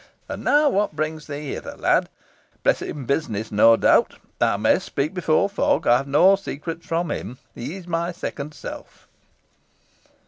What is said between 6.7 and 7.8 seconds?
from him. He